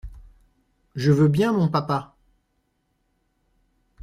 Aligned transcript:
Je 0.95 1.11
veux 1.11 1.27
bien, 1.27 1.51
mon 1.53 1.67
papa. 1.67 2.15